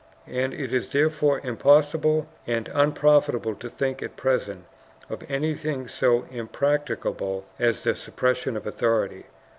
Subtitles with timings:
[0.25, 4.65] And it is therefore impossible and unprofitable to think at present
[5.11, 9.25] of anything so impracticable as the suppression of authority.